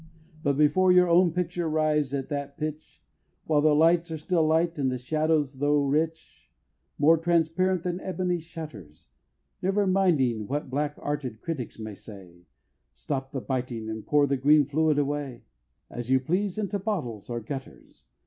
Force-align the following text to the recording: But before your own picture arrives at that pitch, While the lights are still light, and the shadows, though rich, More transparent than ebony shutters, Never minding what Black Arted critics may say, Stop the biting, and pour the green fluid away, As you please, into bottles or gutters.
But 0.41 0.57
before 0.57 0.91
your 0.91 1.07
own 1.07 1.31
picture 1.31 1.67
arrives 1.67 2.11
at 2.11 2.27
that 2.29 2.57
pitch, 2.57 3.03
While 3.45 3.61
the 3.61 3.75
lights 3.75 4.09
are 4.09 4.17
still 4.17 4.43
light, 4.43 4.79
and 4.79 4.91
the 4.91 4.97
shadows, 4.97 5.59
though 5.59 5.83
rich, 5.83 6.49
More 6.97 7.19
transparent 7.19 7.83
than 7.83 7.99
ebony 7.99 8.39
shutters, 8.39 9.05
Never 9.61 9.85
minding 9.85 10.47
what 10.47 10.71
Black 10.71 10.95
Arted 10.99 11.39
critics 11.39 11.77
may 11.77 11.93
say, 11.93 12.47
Stop 12.93 13.31
the 13.31 13.41
biting, 13.41 13.91
and 13.91 14.03
pour 14.03 14.25
the 14.25 14.37
green 14.37 14.65
fluid 14.65 14.97
away, 14.97 15.43
As 15.87 16.09
you 16.09 16.19
please, 16.19 16.57
into 16.57 16.79
bottles 16.79 17.29
or 17.29 17.39
gutters. 17.39 18.01